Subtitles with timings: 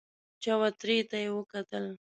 [0.43, 1.85] چوترې ته يې وکتل.